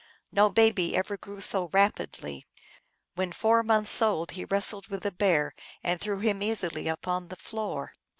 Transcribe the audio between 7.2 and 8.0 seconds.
the floor.